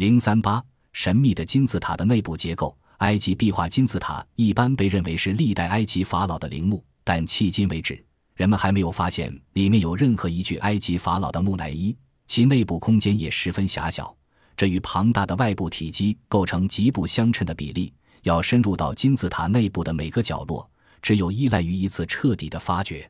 [0.00, 2.74] 零三八，神秘的金字塔的内部结构。
[3.00, 8.02] 埃及壁画金字塔一般被认为是历代埃及法老的陵墓，但迄今为止，
[8.34, 11.94] 人们还没有发现里面有任何一具埃及法老的木乃伊。
[12.26, 14.16] 其内部空间也十分狭小，
[14.56, 17.92] 这与庞大的外部体积构成极不相称的比例。
[18.22, 20.66] 要深入到金字塔内部的每个角落，
[21.02, 23.06] 只有依赖于一次彻底的发掘。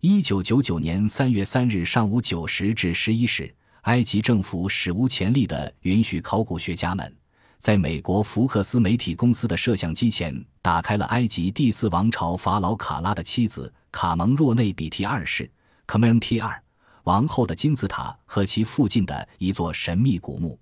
[0.00, 7.16] 一九九九年三月三日上午九时至十一时，埃及政府史无前例地允许考古学家们。
[7.58, 15.48] 在美国福克斯媒体公司的摄像机前，打开了埃及第四王朝法老卡拉的妻子卡蒙若内比提二世
[15.86, 16.60] k a m e n t 二
[17.04, 20.58] 王后的金字塔和其附近的一座神秘古墓。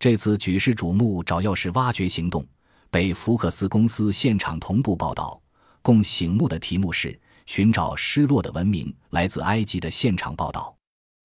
[0.00, 2.44] 这次举世瞩目找钥匙挖掘行动
[2.90, 5.40] 被福克斯公司现场同步报道，
[5.80, 7.16] 共醒目的题目是
[7.46, 8.92] “寻找失落的文明”。
[9.10, 10.74] 来自埃及的现场报道，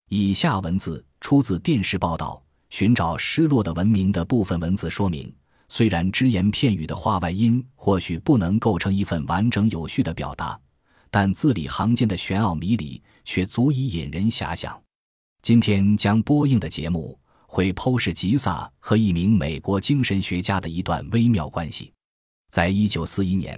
[0.10, 2.42] 以下文字出自电视报道。
[2.70, 5.34] 寻找失落的文明的部分文字说明，
[5.70, 10.60] 虽然只言片语的话外音或许不能构成一份完整有序的表达，
[11.10, 14.78] 但字里行间的玄奥迷离却足以引人遐想。
[15.42, 21.94] 今天将播映的节目会剖析吉萨和一名美国精神学家的一段微妙关系。
[22.50, 23.58] 在一九四一年，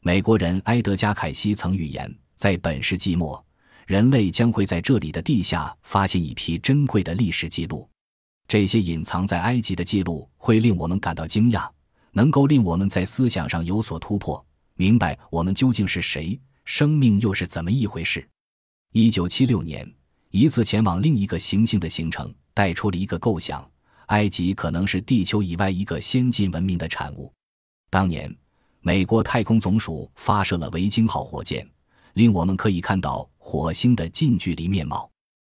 [0.00, 3.45] 美国人埃德加·凯西曾预言，在本世纪末，
[3.86, 7.88] 人类将会在这里的地下发现一批珍贵的历史记录。
[8.48, 11.68] 这些隐藏在埃及的记录会令我们感到惊讶，
[12.10, 18.28] 能够令我们在思想上有所突破，明白我们究竟是谁，生命又是怎么一回事。
[18.92, 19.88] 一九七六年，
[20.30, 23.68] 一次前往另一个行星的行程带出了一个构想：
[24.06, 27.32] 埃及可能是地球以外一个先进文明的产物。
[27.88, 28.34] 当年，
[28.80, 31.68] 美国太空总署发射了维京号火箭，
[32.16, 35.10] 令我们可以看到火星的近距离面貌。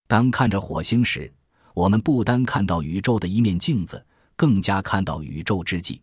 [0.08, 1.30] 当看着火星时，
[1.74, 4.02] 我们不单看到宇宙的一面镜子，
[4.36, 6.00] 更加看到宇宙之际。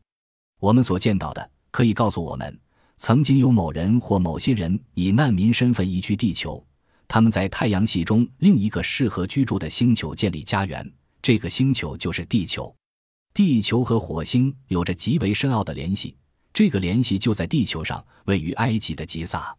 [0.60, 2.56] 我们所见到的可以告诉我们，
[2.98, 6.64] 曾经有某人或某些人以难民身份移居地球，
[7.08, 10.88] 他们在太阳系中另一个适合居住的星球建立家园。
[11.24, 12.72] 这个星球就是地球。
[13.34, 16.16] 地球和火星有着极为深奥的联系，
[16.54, 19.58] 这个联系就在地球上，位于埃及的吉萨。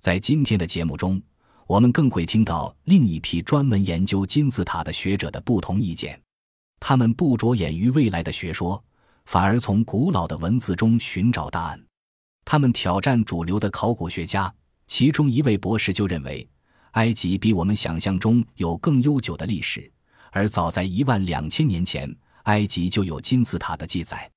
[0.00, 1.20] 在今天的节目中。
[1.66, 6.20] 我们更会听到另一批专门研究金字塔的学者的不同意见，
[6.80, 8.82] 他们不着眼于未来的学说，
[9.26, 11.80] 反而从古老的文字中寻找答案。
[12.44, 14.52] 他们挑战主流的考古学家，
[14.88, 16.44] 其中一位博士就认为，
[16.92, 19.88] 埃及比我们想象中有更悠久的历史，
[20.32, 22.12] 而早在一万两千年前，
[22.44, 24.28] 埃及就有金字塔的记载。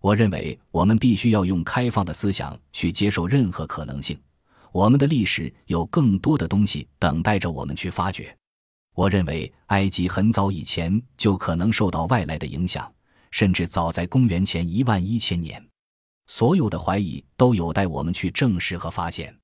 [0.00, 4.18] 我认为，我们必须要用开放的思想去接受任何可能性。
[4.72, 8.34] 我们的历史有更多的东西等待着我们去发掘。
[8.94, 12.90] 我认为埃及很早以前就可能受到外来的影响，
[13.30, 15.62] 甚至早在公元前一万一千年。
[16.26, 19.34] 所有的怀疑都有待我们去证实和发现。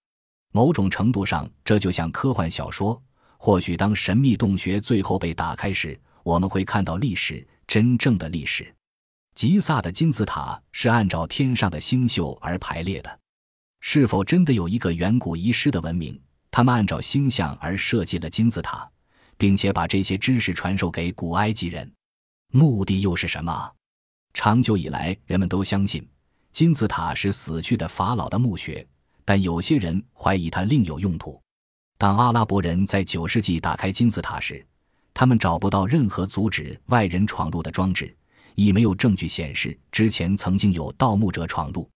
[0.53, 3.01] 某种程度上，这就像科幻小说。
[3.39, 8.75] 或许当神秘洞穴最后被打开时，我们会看到历史真正的历史。
[9.35, 13.19] 吉萨的金字塔是按照天上的星宿而排列的。
[13.81, 16.21] 是否真的有一个远古遗失的文明？
[16.51, 18.89] 他们按照星象而设计了金字塔，
[19.37, 21.91] 并且把这些知识传授给古埃及人，
[22.53, 23.73] 目的又是什么？
[24.35, 26.07] 长久以来，人们都相信
[26.53, 28.87] 金字塔是死去的法老的墓穴，
[29.25, 31.41] 但有些人怀疑它另有用途。
[31.99, 34.65] 当阿拉伯人在九世纪打开金字塔时，
[35.13, 38.15] 他们找不到任何阻止外人闯入的装置，
[38.55, 41.89] 亦没有证据显示之前曾经有盗墓者闯入。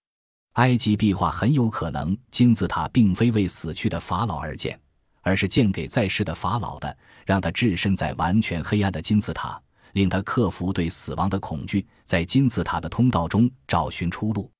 [0.53, 4.79] 埃及壁画很有可能，金字塔并非为死去的法老而建，
[5.21, 9.59] 而是建给在世的法老的，让他置身在完全黑暗的金字塔，
[9.93, 14.51] 令他克服对死亡的恐惧，在金字塔的通道中找寻出路。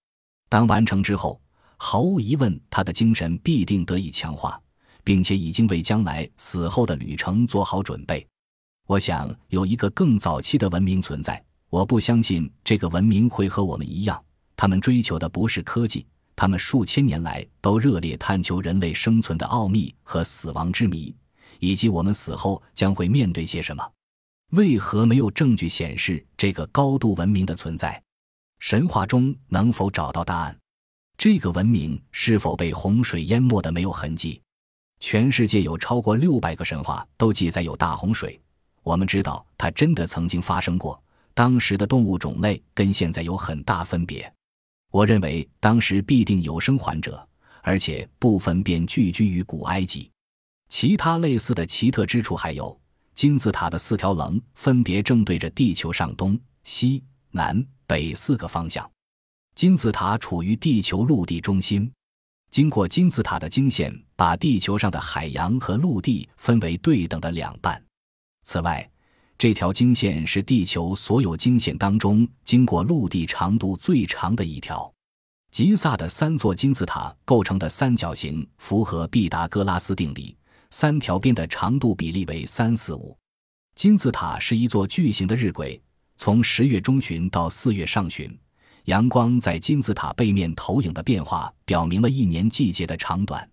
[0.49, 1.39] 当完成之后，
[1.77, 4.59] 毫无疑问，他的精神必定得以强化，
[5.03, 8.25] 并且已经为将来死后的旅程做好准备。
[8.87, 11.39] 我想有一个更早期的文明存在，
[11.69, 14.19] 我不相信这个文明会和我们一样。
[14.55, 16.05] 他们追求的不是科技，
[16.35, 21.13] 他们数千年来都热烈探求人类生存的奥秘和死亡之谜，
[21.59, 23.91] 以及我们死后将会面对些什么。
[24.51, 28.01] 为何没有证据显示这个高度文明的存在？
[28.59, 30.57] 神话中能否找到答案？
[31.17, 34.41] 这个文明是否被洪水淹没的没有痕迹？
[34.99, 38.39] 全世界有超过六百个神话都记载有大洪水，
[38.83, 41.01] 我们知道它真的曾经发生过。
[41.33, 44.31] 当时的动物种类跟现在有很大分别。
[44.93, 47.27] 我认为当时必定有生还者，
[47.63, 50.07] 而且部分便聚居于古埃及。
[50.69, 52.79] 其他类似的奇特之处还有：
[53.15, 58.87] 金字塔的四条棱分别正对着地球上东、西南北四个方向。
[59.55, 61.91] 金字塔处于地球陆地中心，
[62.51, 67.83] 经过金字塔的经线，把地球上的海洋和陆地分为对等的两半。
[68.43, 68.87] 此外，
[69.43, 74.89] 这条经线是地球所有经线当中经过陆地长度最长的一条。
[75.51, 80.33] 吉萨的三座金字塔构成的三角形符合毕达哥拉斯定理，
[80.69, 83.17] 三条边的长度比例为三四五。
[83.75, 85.77] 金字塔是一座巨型的日晷，
[86.15, 88.33] 从十月中旬到四月上旬，
[88.85, 93.45] 阳光在金字塔背面投影的变化，表明了一年季节的长短。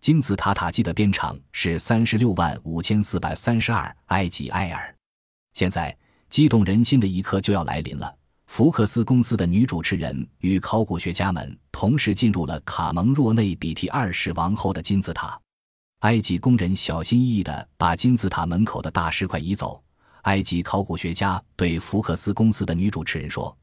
[0.00, 4.93] 金字塔塔基的边长是三十六万五千四百三十二埃及埃尔。
[5.54, 5.96] 现在，
[6.28, 8.12] 激动人心的一刻就要来临了。
[8.46, 15.40] 福克斯公司的女主持人与考古学家们同时进入了卡蒙若内比提二世王后的金字塔。
[16.00, 19.80] 埃及工人小心翼翼地把金字塔门口的大石块移走。
[20.22, 23.56] 埃及考古学家对福克斯公司的女主持人说：“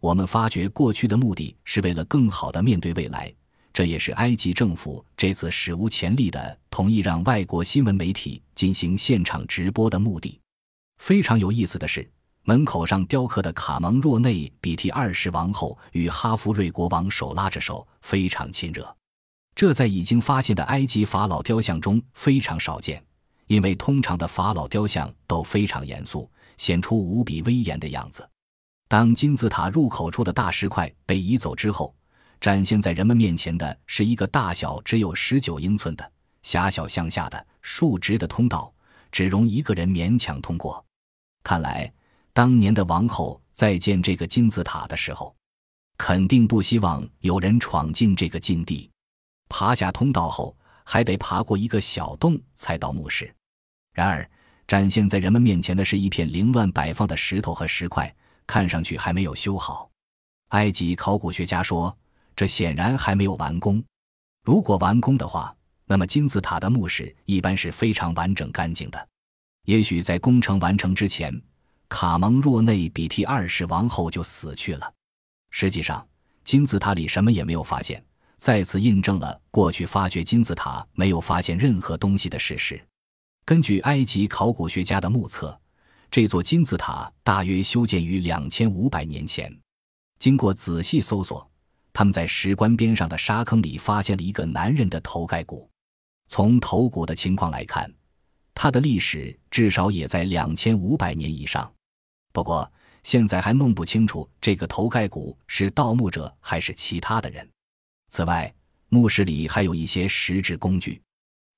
[0.00, 3.32] 我们发掘过去的目的是为了更好地面对未来，
[3.72, 10.38] 这也是埃及政府这次史无前例的同意让外国新闻媒体进行现场直播的目的。”
[11.02, 12.08] 非常有意思的是。
[12.44, 18.96] 门口上雕刻的卡蒙若内比提二世王后与哈夫瑞国王手拉着手，非常亲热。
[19.56, 23.04] 这在已经发现的埃及法老雕像中非常少见，
[23.48, 28.28] 因为通常的法老雕像都非常严肃，显出无比威严的样子。
[28.88, 31.92] 当金字塔入口处的大石块被移走之后，
[32.40, 36.12] 展现在人们面前的是一个大小只有十九英寸的
[36.42, 38.72] 狭小向下的竖直的通道，
[39.10, 40.84] 只容一个人勉强通过。
[41.42, 41.92] 看来。
[42.34, 45.36] 当年的王后在建这个金字塔的时候，
[45.98, 48.90] 肯定不希望有人闯进这个禁地。
[49.50, 53.30] 爬下通道后，还得爬过一个小洞才到墓室。
[53.92, 54.26] 然而，
[54.66, 58.14] 展现在人们面前的是一片凌乱摆放的石头和石块，
[58.46, 59.90] 看上去还没有修好。
[60.48, 61.94] 埃及考古学家说，
[62.34, 63.84] 这显然还没有完工。
[64.42, 65.54] 如果完工的话，
[65.84, 69.08] 那么金字塔的墓室一般是非常完整干净的。
[69.64, 71.40] 也许在工程完成之前。
[71.88, 74.94] 卡蒙若内比提二世王后就死去了。
[75.50, 76.06] 实际上，
[76.42, 78.02] 金字塔里什么也没有发现，
[78.38, 82.82] 再次印证了过去发掘金字塔没有发现任何东西的事实。
[83.44, 85.60] 根据埃及考古学家的目测，
[86.10, 89.54] 这座金字塔大约修建于两千五百年前。
[90.18, 91.46] 经过仔细搜索，
[91.92, 95.68] 他们在石棺边上的沙坑里发现了一个男人的头盖骨。
[96.28, 97.92] 从头骨的情况来看，
[98.54, 101.70] 它的历史至少也在两千五百年以上。
[102.32, 102.70] 不过，
[103.02, 107.48] 现在还弄不清楚这个头盖骨是盗墓者还是其他的人。
[108.08, 108.52] 此外，
[108.88, 111.00] 墓室里还有一些石质工具，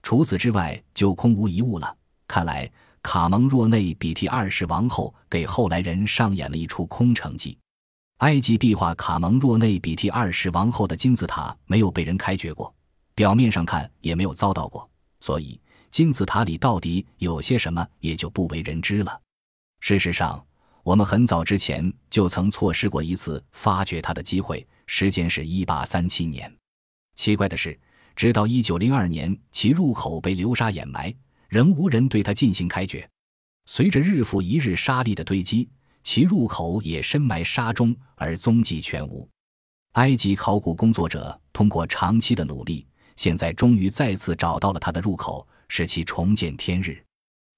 [0.02, 1.96] 除此之外就空无一物了。
[2.26, 2.70] 看来，
[3.02, 7.58] 卡蒙若内比提二世王后给后来人上演了一出空城计。
[8.18, 12.72] 埃及壁画卡蒙若内比提二世王后的金字塔没有被人开掘过，
[13.14, 14.88] 表面上看也没有遭到过，
[15.20, 15.60] 所以
[15.94, 19.20] 金字塔里到底有些什么也就不为人知了。
[19.78, 20.44] 事实上，
[20.82, 26.52] 我们很早之前就曾错失过一次发掘它的机会，时间是一八三七年。
[27.14, 27.78] 奇怪的是，
[28.16, 31.14] 直到一九零二年，其入口被流沙掩埋，
[31.48, 33.08] 仍无人对它进行开掘。
[33.66, 35.68] 随着日复一日沙砾的堆积，
[36.02, 39.28] 其入口也深埋沙中而踪迹全无。
[39.92, 42.84] 埃及考古工作者通过长期的努力，
[43.14, 47.02] 现在终于再次找到了它的入口，使其重见天日。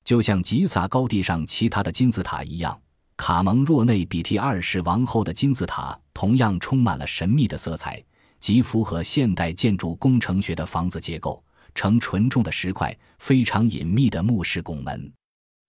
[0.04, 2.80] 就像吉萨高地上其他的金字塔一样。
[3.16, 8.04] 卡蒙若内比提二世王后的金字塔同样充满了神秘的色彩，
[8.38, 11.42] 极符合现代建筑工程学的房子结构，
[11.74, 15.10] 呈纯重的石块，非常隐秘的墓室拱门。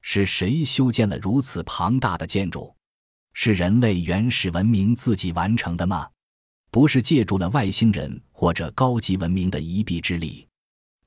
[0.02, 2.76] 是谁修建了如此庞大的建筑？
[3.34, 6.08] 是人类原始文明自己完成的吗？
[6.70, 10.47] 不是借助了外星人或者高级文明的一臂之力？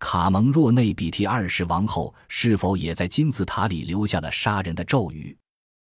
[0.01, 5.37] 卡蒙若内比提二世王后是否也在金字塔里留下了杀人的咒语？